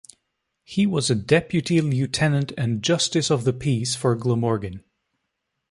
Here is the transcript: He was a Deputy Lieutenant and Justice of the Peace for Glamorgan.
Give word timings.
He 0.63 0.87
was 0.87 1.11
a 1.11 1.15
Deputy 1.15 1.79
Lieutenant 1.79 2.53
and 2.57 2.81
Justice 2.81 3.29
of 3.29 3.43
the 3.43 3.53
Peace 3.53 3.95
for 3.95 4.15
Glamorgan. 4.15 4.83